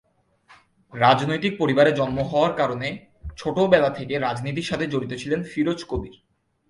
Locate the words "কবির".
5.85-6.15